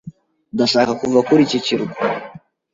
[0.53, 1.93] Ndashaka kuva kuri iki kirwa.